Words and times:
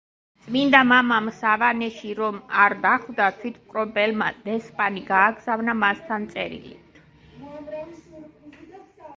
წმინდა 0.43 0.79
მამა 0.91 1.17
სავანეში 1.41 2.13
რომ 2.19 2.39
არ 2.63 2.75
დახვდა, 2.87 3.27
თვითმპყრობელმა 3.43 4.31
დესპანი 4.47 5.05
გაგზავნა 5.13 5.77
მასთან 5.85 6.27
წერილით. 6.33 7.01